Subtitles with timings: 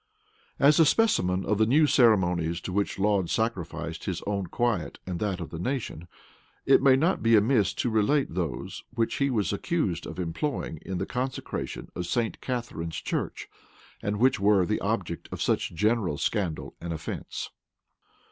[0.57, 5.19] As a specimen of the new ceremonies to which Laud sacrificed his own quiet and
[5.19, 6.07] that of the nation,
[6.65, 10.97] it may not be amiss to relate those which he was accused of employing in
[10.97, 12.41] the consecration of St.
[12.41, 13.47] Catharine's church,
[14.01, 17.51] and which were the object of such general scandal and offence.